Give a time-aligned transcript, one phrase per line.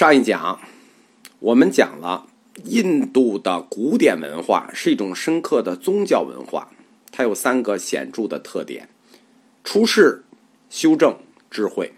[0.00, 0.58] 上一讲
[1.40, 2.26] 我们讲了
[2.64, 6.70] 印度的古典文化是一种深刻的宗教文化，
[7.12, 8.88] 它有三个显著的特点：
[9.62, 10.24] 出世、
[10.70, 11.18] 修正、
[11.50, 11.92] 智慧。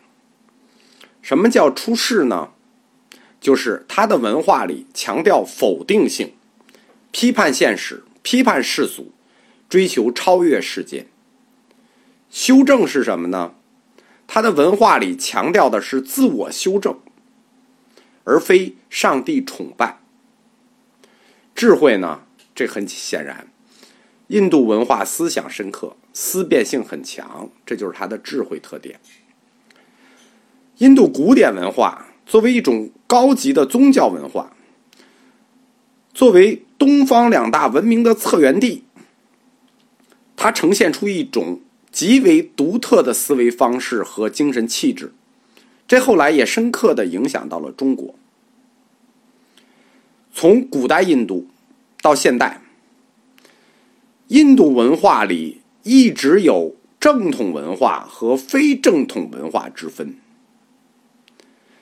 [1.22, 2.48] 什么叫出世呢？
[3.40, 6.32] 就是它的文化里强调否定性，
[7.12, 9.12] 批判现实，批判世俗，
[9.68, 11.06] 追求超越世界。
[12.28, 13.54] 修正是什么呢？
[14.26, 16.98] 它的文化里强调的是自我修正。
[18.24, 20.00] 而非上帝崇拜。
[21.54, 22.22] 智慧呢？
[22.54, 23.48] 这很显然，
[24.26, 29.00] 印度文化思想深刻，思辨性很强，这就是它的智慧特点。
[30.78, 34.54] 印度古典文化作为一种高级的宗教文化，
[36.12, 38.84] 作为东方两大文明的策源地，
[40.36, 45.12] 它呈现出一种极为独特的思维方式和精神气质。
[45.86, 48.14] 这后来也深刻的影响到了中国。
[50.32, 51.48] 从古代印度
[52.00, 52.62] 到现代，
[54.28, 60.16] 印度文化里一直有正统文化和非正统文化之分。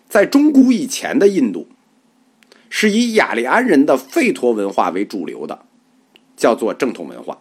[0.08, 1.69] 在中古以前的印度，
[2.69, 5.64] 是以雅利安人的吠陀文化为主流的，
[6.36, 7.38] 叫做正统文化。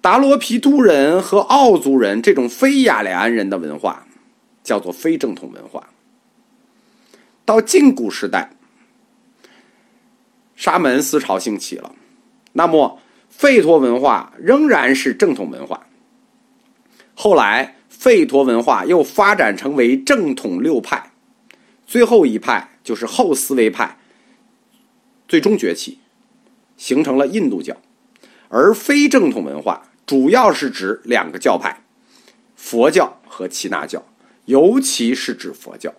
[0.00, 4.06] 达罗毗荼人和奥族人这种非雅利安人的文化。
[4.66, 5.88] 叫做非正统文化。
[7.44, 8.50] 到近古时代，
[10.56, 11.94] 沙门思潮兴起了，
[12.54, 12.98] 那么
[13.38, 15.86] 吠陀文化仍然是正统文化。
[17.14, 21.12] 后来，吠陀文化又发展成为正统六派，
[21.86, 23.96] 最后一派就是后思维派，
[25.28, 26.00] 最终崛起，
[26.76, 27.76] 形成了印度教。
[28.48, 31.84] 而非正统文化主要是指两个教派：
[32.56, 34.04] 佛教和耆那教。
[34.46, 35.92] 尤其是指佛教，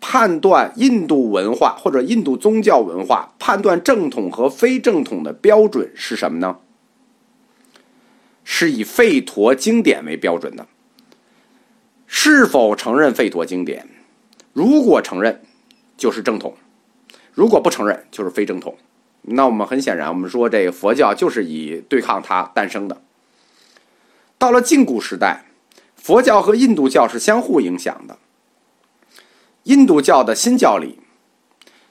[0.00, 6.58] 判断印度文化或者印度宗教文化判断正统和非正统的标准是什么呢？
[8.42, 10.66] 是以吠陀经典为标准的。
[12.06, 13.86] 是否承认吠陀经典？
[14.54, 15.42] 如果承认，
[15.98, 16.54] 就是正统；
[17.34, 18.78] 如果不承认，就是非正统。
[19.22, 23.02] 那我们很显然，我们说这个佛教就是以对抗它诞生的。
[24.38, 25.44] 到了近古时代。
[25.98, 28.16] 佛教和印度教是相互影响的。
[29.64, 30.98] 印度教的新教里，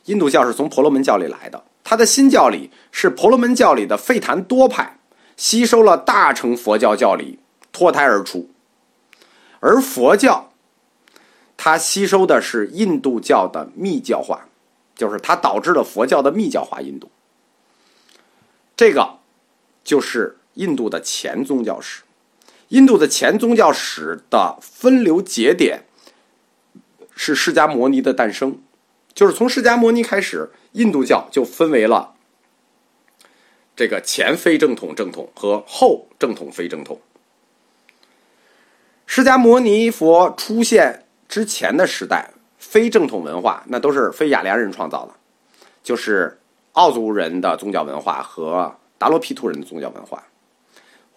[0.05, 4.97] 印度教是从婆罗门教里来的，它的新教里是婆罗门教里的吠檀多派
[5.35, 7.37] 吸收了大乘佛教教理
[7.71, 8.49] 脱胎而出，
[9.59, 10.49] 而佛教，
[11.55, 14.47] 它吸收的是印度教的密教化，
[14.95, 16.81] 就是它导致了佛教的密教化。
[16.81, 17.11] 印度，
[18.75, 19.19] 这个
[19.83, 22.01] 就是印度的前宗教史。
[22.69, 25.85] 印度的前宗教史的分流节点
[27.15, 28.61] 是释迦摩尼的诞生，
[29.13, 32.13] 就是从释迦摩尼开始，印度教就分为了
[33.75, 36.99] 这个前非正统正统和后正统非正统。
[39.05, 45.13] 释迦牟尼佛出现之前的时代，非正统文化那都是非雅利安人创造的，
[45.81, 46.37] 就是
[46.73, 50.21] 奥族人的宗教文化和达罗毗荼人的宗教文化。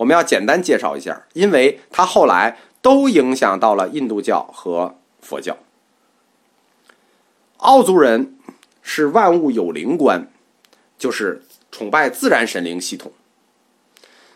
[0.00, 5.58] 我们要简单介绍一下，因为它后来都影响到了印度教和佛教。
[7.58, 8.38] 奥族人
[8.80, 10.26] 是万物有灵观，
[10.96, 13.12] 就是崇拜自然神灵系统。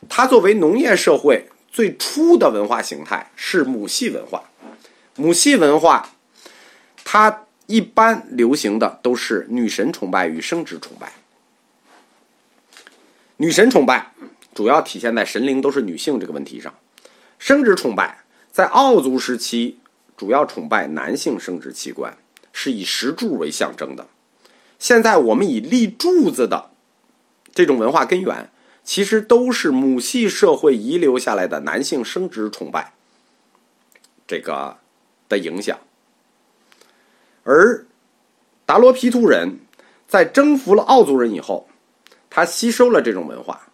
[0.07, 4.45] 它作为农业社会最初的文化形态是母系文化。
[5.17, 6.11] 母系文化，
[7.05, 11.11] 它一般流行的都是女神崇拜与生殖崇拜。
[13.39, 14.13] 女神崇拜。
[14.55, 16.73] 主要体现在神灵都是女性这个问题上，
[17.39, 19.81] 生殖崇拜在奥族时期
[20.17, 22.17] 主要崇拜男性生殖器官，
[22.53, 24.07] 是以石柱为象征的。
[24.79, 26.71] 现在我们以立柱子的
[27.53, 28.51] 这种文化根源，
[28.85, 32.93] 其实都是母系社会遗留下来的男性生殖崇拜
[34.27, 34.79] 这个
[35.29, 35.79] 的影响。
[37.43, 37.85] 而
[38.65, 39.59] 达罗皮图人
[40.07, 41.69] 在征服了奥族人以后，
[42.31, 43.69] 他吸收了这种文化。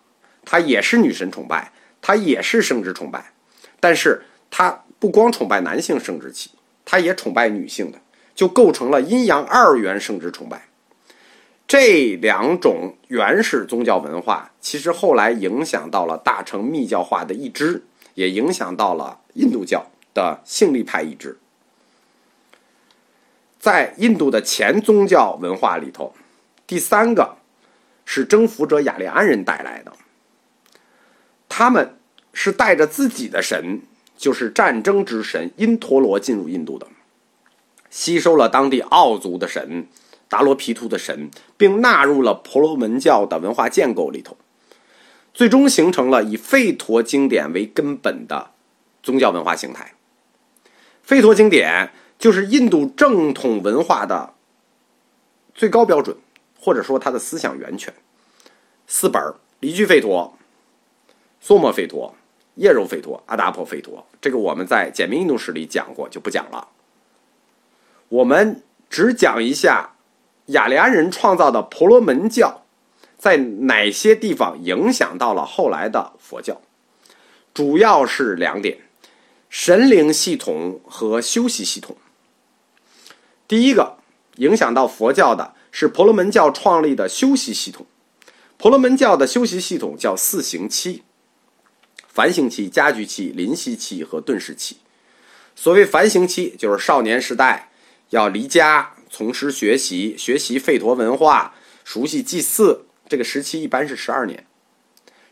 [0.51, 1.71] 他也是女神崇拜，
[2.03, 3.33] 他也是生殖崇拜，
[3.79, 6.51] 但是他不光崇拜男性生殖器，
[6.85, 8.01] 他也崇拜女性的，
[8.35, 10.67] 就构成了阴阳二元生殖崇拜。
[11.69, 21.39] 这两种原始宗教文化，其实后来影响到了大乘密教化的一支，也影响到了印度教的性力派一支。
[23.61, 26.13] 在印度的前宗教文化里头，
[26.67, 27.37] 第三个
[28.05, 29.93] 是征服者雅利安人带来的。
[31.51, 31.99] 他们
[32.33, 33.83] 是带着自己的神，
[34.17, 36.87] 就是战争之神因陀罗进入印度的。
[37.91, 39.89] 吸收了当地奥族的神、
[40.29, 44.37] 达罗毗荼的神，并纳入了婆罗门教的文化建构里头，
[45.35, 48.53] 最终形成了以吠陀经典为根本的
[49.03, 49.95] 宗教文化形态。
[51.05, 54.35] 吠陀经典就是印度正统文化的
[55.53, 56.17] 最高标准，
[56.57, 57.93] 或者说它的思想源泉。
[58.87, 60.39] 四本儿离句吠陀、
[61.43, 62.15] 梭莫吠陀、
[62.57, 66.69] 叶柔吠陀、阿达婆吠陀，这个我们在简明印度史里讲过，就不讲了。
[68.09, 69.95] 我们只讲一下
[70.47, 72.63] 雅利安人创造的婆罗门教
[73.17, 76.61] 在哪些地方影响到了后来的佛教，
[77.55, 78.79] 主要是两点：
[79.49, 81.97] 神灵系统和修习系统。
[83.47, 83.97] 第一个
[84.37, 87.87] 影响到佛教的是婆罗门教创立的修习系统。
[88.59, 91.03] 婆罗门教的修习系统叫四行期：
[92.13, 94.79] 繁行期、家居期、临习期和顿时期。
[95.55, 97.71] 所谓繁行期，就是少年时代
[98.11, 101.55] 要离家从师学习，学习吠陀文化，
[101.85, 102.85] 熟悉祭祀。
[103.09, 104.47] 这个时期一般是十二年。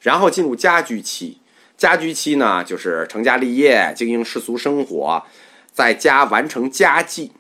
[0.00, 1.38] 然后进入家居期，
[1.76, 5.24] 家居期呢就是成家立业，经营世俗生活，
[5.72, 7.32] 在家完成家祭。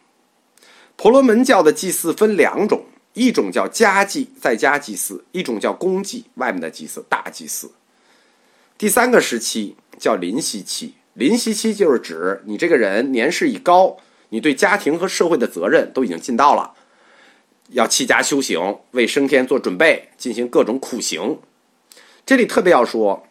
[0.96, 2.84] 婆罗门教的祭祀分两种。
[3.14, 7.68] 一种叫家祭，在家祭祀；一种叫公祭，外面的祭祀，大祭祀。
[8.78, 13.96] 第三个时期叫临习期，临习期就是指你这个人年事已高，
[14.28, 16.74] 你对家庭和社会的责任都已经尽到了，
[17.70, 21.40] 要弃家修行，为升天做准备，进行各种苦行。
[22.24, 23.26] 这里特别要说，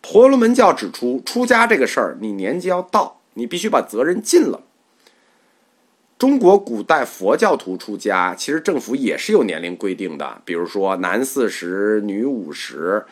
[0.00, 4.64] 婆罗门教指出，出家这个事儿，你年纪要到，你必须把责任尽了。
[6.18, 13.06] 中国古代佛教徒出家，其实政府也是有年龄规定的，比如说男四十，女五十，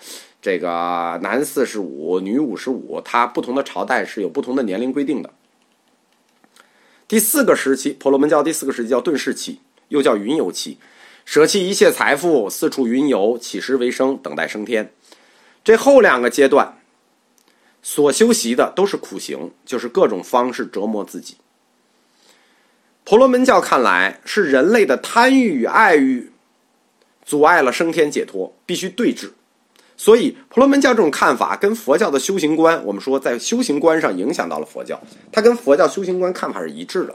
[0.49, 5.31] 这个男四十五，女五十五，它不同的朝代是有不同的年龄规定的。
[7.07, 10.79] 第四个时期，婆罗门教第四个时期叫顿世期，又叫云游期，
[11.27, 14.91] 舍弃一切财富，四处云游，乞食为生，等待升天。
[15.63, 16.79] 这后两个阶段
[17.83, 21.37] 所修习的都是苦行，就是各种方式折磨自己。
[23.05, 26.33] 婆罗门教看来是人类的贪欲与爱欲
[27.23, 29.33] 阻碍了升天解脱，必须对峙。
[30.01, 34.99] 所以，婆罗门教这种看法跟佛教的修行观，我们说在修行观上影响到了佛教，
[35.33, 37.15] 它跟佛教修行观看法是一致的。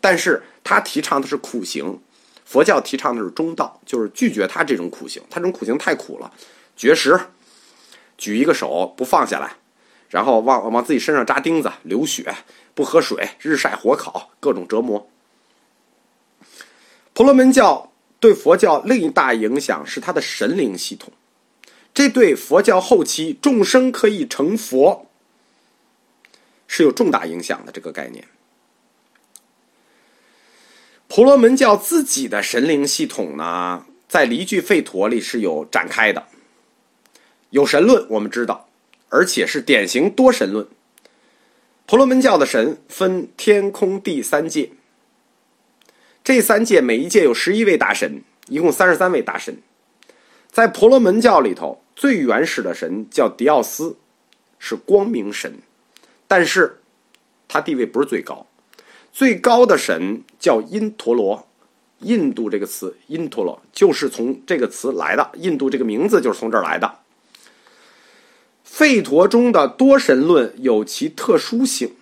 [0.00, 2.00] 但是，他提倡的是苦行，
[2.46, 5.22] 佛教提倡的是中道，就是拒绝他这种苦行。
[5.28, 6.32] 他这种苦行太苦了，
[6.74, 7.20] 绝食，
[8.16, 9.52] 举一个手不放下来，
[10.08, 12.34] 然后往往自己身上扎钉子，流血，
[12.74, 15.06] 不喝水，日晒火烤，各种折磨。
[17.12, 21.12] 婆罗门教对佛教另一大影响是它的神灵系统，
[21.96, 25.06] 这对佛教后期众生可以成佛
[26.68, 27.72] 是有重大影响的。
[27.72, 28.28] 这个概念，
[31.08, 36.26] 婆罗门教自己的神灵系统呢，在离句吠陀里是有展开的，
[37.48, 38.68] 有神论，我们知道，
[39.08, 40.68] 而且是典型多神论。
[41.86, 44.72] 婆罗门教的神分天空地三界。
[46.22, 49.62] 这三界每一界有十一位大神，一共三十三位大神。
[50.50, 53.96] 在婆罗门教里头，最原始的神叫迪奥斯，
[54.58, 55.54] 是光明神，
[56.28, 56.78] 但是
[57.48, 58.46] 他地位不是最高。
[59.12, 61.48] 最高的神叫因陀罗，
[62.00, 66.98] 印度这个词因陀罗就是从这个词来的，印度这个名字就是从这儿来的。
[68.68, 71.94] 吠陀中的多神论有其特殊性。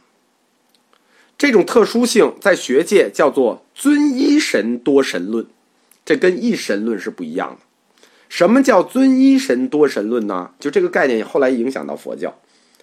[1.38, 5.46] 这种特殊性在学界叫做尊一神多神论，
[6.04, 7.58] 这跟一神论是不一样的。
[8.34, 10.50] 什么叫尊一神多神论呢？
[10.58, 12.36] 就这个概念后来影响到佛教，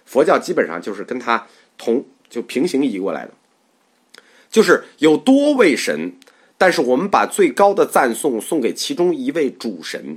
[0.06, 3.32] 佛教基本上就是跟它同就平行移过来的，
[4.50, 6.14] 就是有多位神，
[6.56, 10.16] 但是我们把最高的赞颂送给其中一位主神，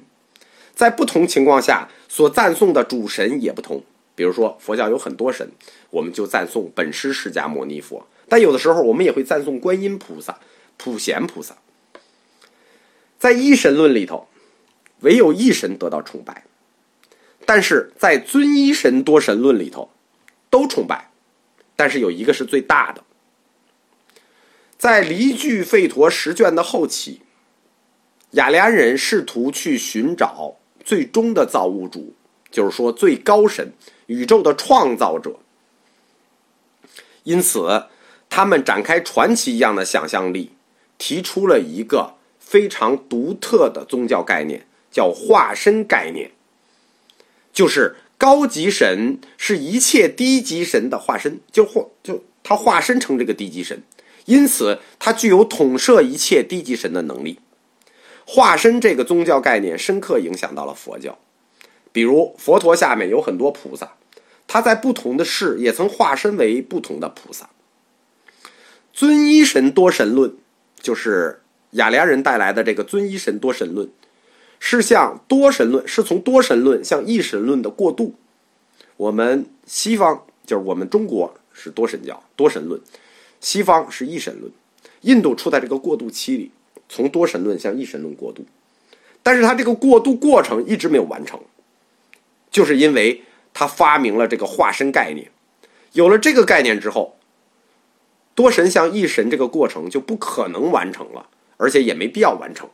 [0.73, 3.83] 在不同情况下所赞颂的主神也不同。
[4.15, 5.51] 比如说佛教有很多神，
[5.89, 8.07] 我们就赞颂本师释迦牟尼佛。
[8.29, 10.39] 但有的时候，我们也会赞颂观音菩萨、
[10.77, 11.57] 普贤菩萨。
[13.19, 14.29] 在一神论里头，
[15.01, 16.33] 唯有一神得到崇拜；
[17.45, 19.89] 但是在尊一神多神论里头，
[20.49, 21.11] 都崇拜，
[21.75, 23.03] 但是有一个是最大的。
[24.77, 27.21] 在离句吠陀十卷的后期，
[28.31, 32.13] 雅利安人试图去寻找最终的造物主，
[32.51, 33.73] 就是说最高神、
[34.07, 35.39] 宇宙的创造者，
[37.23, 37.85] 因此。
[38.27, 40.51] 他们展开传奇一样的想象力，
[40.97, 46.31] 提出了一个非常独特的宗教概念，叫化身概念。
[47.51, 53.83] 就是高级神是一切低级神的化身，就化就他化身成这个低级神，
[54.23, 57.39] 因此他具有统摄一切低级神的能力。
[58.25, 61.19] 化身这个宗教概念深刻影响到了佛教，
[61.91, 63.95] 比如佛陀下面有很多菩萨，
[64.47, 67.49] 他在不同的世也曾化身为不同的菩萨。
[68.93, 70.33] 尊一神多神论
[70.79, 73.89] 就是雅利安人带来的这个尊一神多神论，
[74.67, 78.15] 是向多神论是从多神论向一神论的过渡。
[78.97, 82.81] 我们西方就是我们中国是多神教多神论，
[83.39, 84.51] 西方是一神论，
[85.01, 86.49] 印度处在这个过渡期里。
[86.89, 88.43] 从多神论向一神论过渡，
[89.21, 91.39] 但是他这个过渡过程一直没有完成，
[92.49, 93.21] 就是因为
[93.53, 95.29] 他发明了这个化身概念。
[95.93, 97.17] 有了这个概念之后，
[98.33, 102.67] 多神向一神这个过程就不可能完成了，而且也没必要完成。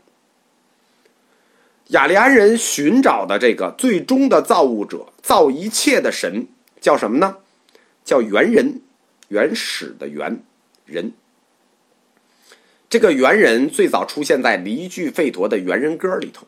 [1.92, 6.48] 雅利安人寻找的这个最终的造物者、造一切的神
[6.80, 7.38] 叫什么呢？
[8.06, 8.82] 叫猿人，
[9.28, 10.42] 原始的猿
[10.86, 11.12] 人。
[12.90, 16.48] 这个猿人最早出现在离句吠陀的猿人歌里头，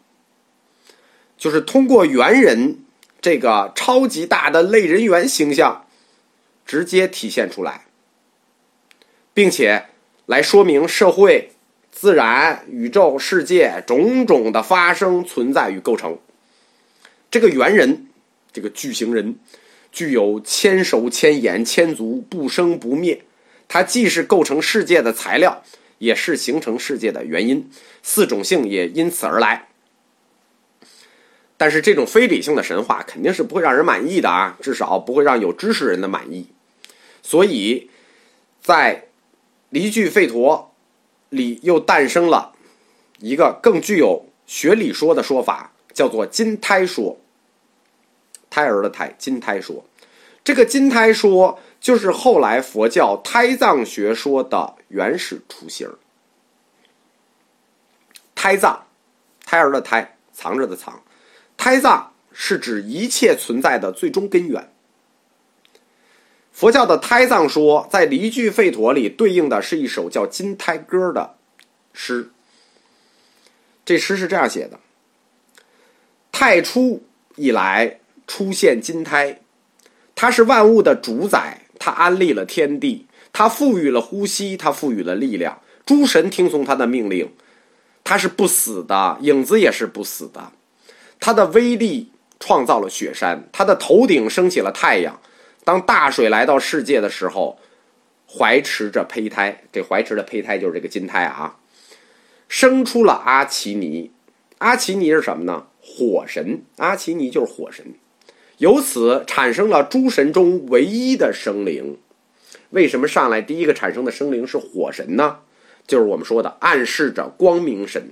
[1.37, 2.79] 就是通过猿人
[3.21, 5.85] 这个超级大的类人猿形象，
[6.65, 7.85] 直接体现出来，
[9.33, 9.87] 并且
[10.25, 11.51] 来说明社会、
[12.03, 16.19] 自然、宇宙、世界种种的发生、存在与构成。
[17.31, 18.07] 这个猿人，
[18.51, 19.37] 这个巨型人，
[19.89, 23.21] 具有千手千眼千足，不生不灭。
[23.69, 25.63] 它既是构成世界的材料。
[25.99, 27.69] 也是形成世界的原因，
[28.01, 29.69] 四种性也因此而来。
[31.55, 36.49] 但是这种非理性的神话肯定是不会让人满意的啊，至少不会让有知识人的满意。
[37.21, 37.89] 所以，
[38.61, 39.05] 在
[39.69, 40.72] 离句吠陀
[41.33, 42.53] 里又诞生了
[43.19, 47.17] 一个更具有学理说的说法，叫做金胎说。
[48.49, 49.83] 胎儿的胎，金胎说。
[50.43, 51.59] 这个金胎说。
[51.83, 55.93] 就是后来佛教胎藏学说的原始雏形。
[58.33, 58.87] 胎藏，
[59.43, 61.03] 胎儿的胎，藏着的藏，
[61.57, 64.72] 胎藏是指一切存在的最终根源。
[66.53, 71.35] 佛教的胎藏说，在离句吠陀里对应的是一首叫《金胎歌》的
[71.91, 72.29] 诗。
[73.83, 74.79] 这诗是这样写的：
[76.31, 77.03] 太初
[77.35, 79.41] 以来出现金胎，
[80.15, 81.59] 它是万物的主宰。
[81.79, 85.59] 它安立了天地，它赋予了呼吸，它赋予了力量。
[85.85, 87.29] 诸神听从它的命令，
[88.05, 90.53] 他是不死的，影子也是不死的。
[91.19, 95.19] 他的威力创造了雪山，他的头顶升起了太阳。
[95.63, 97.57] 当大水来到世界的时候，
[98.27, 101.57] 怀持着胚胎，这怀持的胚胎就是这个金胎啊，
[102.47, 104.11] 生出了阿奇尼。
[104.59, 105.67] 阿奇尼是什么呢？
[105.81, 106.63] 火神。
[106.77, 107.85] 阿奇尼就是火神。
[108.57, 111.97] 由此产生了诸神中唯一的生灵。
[112.69, 115.39] 为什么上来第一个产生的生灵是火神呢？
[115.85, 118.11] 就是我们说的暗示着光明神。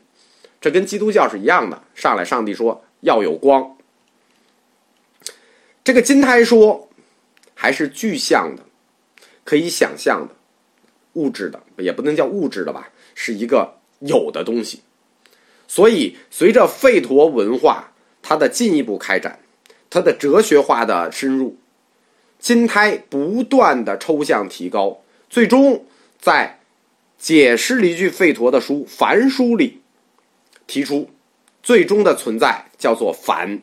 [0.60, 1.82] 这跟基督教是一样的。
[1.96, 3.78] 上来上帝说要有光。
[5.84, 6.90] 这个金胎说
[7.62, 8.64] 还是具象的，
[9.44, 10.34] 可以想象的，
[11.14, 14.82] 物质的也不能叫物质的吧，是一个有的东西。
[15.68, 19.38] 所以随着吠陀文化它的进一步开展。
[19.92, 21.58] 它的哲学化的深入，
[22.40, 25.86] 金胎不断的抽象提高，最终
[26.20, 26.62] 在
[27.20, 29.82] 解释了一句吠陀的书《梵书》里
[30.66, 31.12] 提出，
[31.62, 33.62] 最终的存在叫做梵。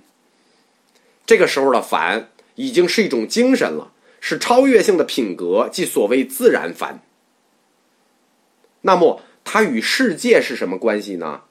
[1.27, 7.01] 这个时候的梵已经是一种精神了，是超越性的品格，即所谓自然凡。
[8.83, 11.43] 那么它与世界是什么关系呢？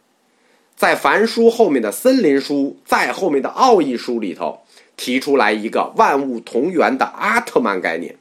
[0.76, 4.62] 在凡书后面的森林书，在后面的奥义书里头。
[5.00, 8.18] 提出来一个万物同源的阿特曼概念，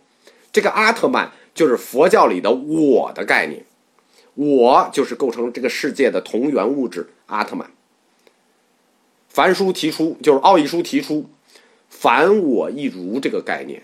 [0.53, 3.65] 这个阿特曼就是佛教里的我的概念，
[4.35, 7.71] 我就是构成这个世界的同源物质阿特曼。
[9.31, 11.31] 凡书提出就是奥义书提出
[12.07, 13.83] “凡我一如”这个概念，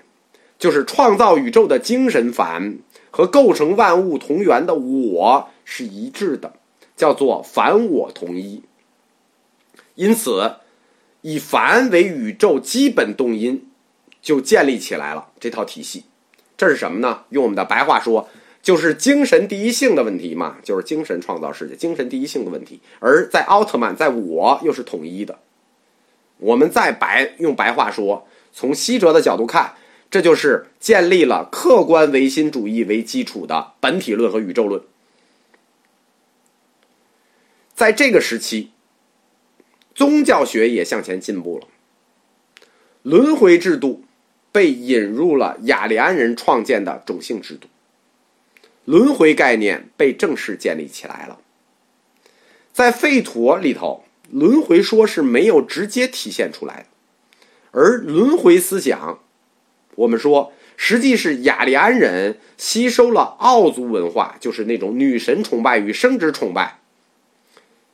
[0.56, 2.78] 就是创造宇宙的精神凡
[3.10, 6.52] 和构成万物同源的我是一致的，
[6.94, 8.62] 叫做凡我同一。
[9.96, 10.52] 因此。
[11.24, 13.64] 以凡为宇宙基本动因，
[14.20, 16.02] 就建立起来了这套体系。
[16.56, 17.22] 这是什么呢？
[17.28, 18.28] 用我们的白话说，
[18.60, 22.80] 就是精神第一性的问题嘛，就是精神创造世界，精神第一性的问题。
[22.98, 25.38] 而在奥特曼，在我又是统一的。
[26.38, 29.74] 我们再白用白话说，从西哲的角度看，
[30.10, 34.82] 这就是建立了客观唯心主义为基础的本体论和宇宙论。
[37.74, 38.70] 在这个时期。
[39.94, 41.66] 宗教学也向前进步了，
[43.02, 44.04] 轮回制度
[44.50, 47.68] 被引入了雅利安人创建的种姓制度。
[48.86, 51.38] 轮回概念被正式建立起来了。
[52.72, 56.86] 在吠陀里头，轮回说是没有直接体现出来的，
[57.70, 59.20] 而轮回思想，
[59.94, 66.80] 我们说实际是雅利安人吸收了奥族文化，就是那种女神崇拜与生殖崇拜，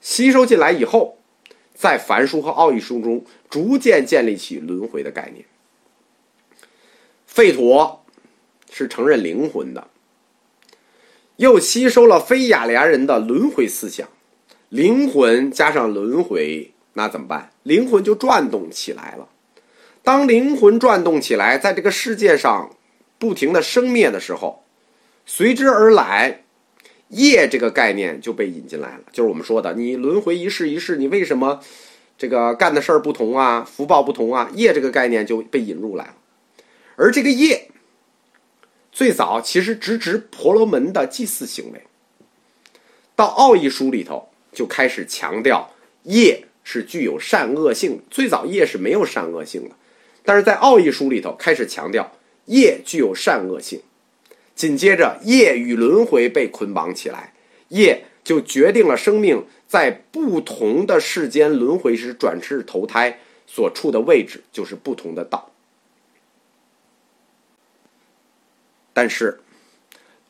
[0.01, 1.19] 吸收进来以后，
[1.75, 5.45] 在梵书和奥义书中逐渐建立起轮回的概念。
[7.29, 8.05] 吠陀
[8.71, 9.89] 是承认灵魂的，
[11.37, 14.09] 又吸收了非雅利安人的轮回思想。
[14.69, 17.51] 灵魂加上轮回，那怎么办？
[17.63, 19.29] 灵魂就转动起来了。
[20.03, 22.77] 当灵魂转动起来，在这个世界上
[23.19, 24.63] 不停的生灭的时候，
[25.25, 26.45] 随之而来
[27.09, 29.01] 业这个概念就被引进来了。
[29.11, 31.61] 就是我们说的，你轮回一世一世，你为什么
[32.19, 33.65] 这个干的事儿不同啊？
[33.65, 34.51] 福报不同啊？
[34.55, 36.15] 业这个概念就被引入来了。
[36.97, 37.71] 而这个业
[38.93, 41.83] 最早其实直指婆罗门的祭祀行为，
[43.17, 44.28] 到奥义书里头。
[44.53, 45.71] 就开始强调
[46.05, 48.01] 业是具有善恶性。
[48.11, 49.75] 最早业是没有善恶性的，
[50.25, 52.13] 但是在奥义书里头开始强调
[52.47, 53.81] 业具有善恶性。
[54.55, 57.33] 紧接着，业与轮回被捆绑起来，
[57.69, 65.53] 业就决定了生命在不同的世间轮回时转世投胎所处的位置，就是不同的道。
[68.93, 69.39] 但是，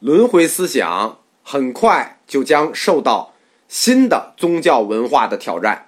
[0.01, 3.35] 轮回思想很快就将受到。
[3.69, 5.88] 新的宗教文化的挑战，